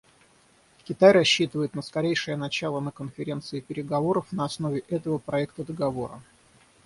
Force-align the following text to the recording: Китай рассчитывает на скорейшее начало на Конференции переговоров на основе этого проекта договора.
Китай 0.83 1.11
рассчитывает 1.11 1.75
на 1.75 1.83
скорейшее 1.83 2.35
начало 2.35 2.79
на 2.79 2.89
Конференции 2.89 3.59
переговоров 3.59 4.25
на 4.31 4.45
основе 4.45 4.79
этого 4.89 5.19
проекта 5.19 5.63
договора. 5.63 6.23